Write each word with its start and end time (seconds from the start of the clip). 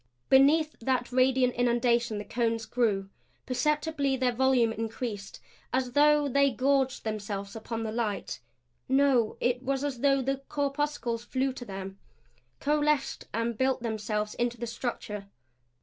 Beneath 0.29 0.75
that 0.79 1.11
radiant 1.11 1.53
inundation 1.53 2.17
the 2.17 2.25
cones 2.25 2.65
grew. 2.65 3.11
Perceptibly 3.45 4.17
their 4.17 4.31
volume 4.31 4.71
increased 4.73 5.39
as 5.71 5.91
though 5.91 6.27
they 6.27 6.49
gorged 6.49 7.03
themselves 7.03 7.55
upon 7.55 7.83
the 7.83 7.91
light. 7.91 8.39
No 8.89 9.37
it 9.39 9.61
was 9.61 9.83
as 9.83 9.99
though 9.99 10.23
the 10.23 10.37
corpuscles 10.49 11.23
flew 11.23 11.53
to 11.53 11.65
them, 11.65 11.99
coalesced 12.59 13.27
and 13.31 13.55
built 13.55 13.83
themselves 13.83 14.33
into 14.33 14.57
the 14.57 14.65
structure. 14.65 15.27